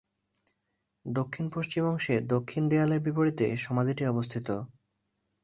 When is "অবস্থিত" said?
4.05-4.47